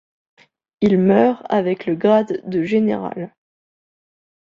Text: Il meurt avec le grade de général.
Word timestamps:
Il 0.81 0.97
meurt 0.97 1.43
avec 1.47 1.85
le 1.85 1.93
grade 1.93 2.41
de 2.49 2.63
général. 2.63 3.35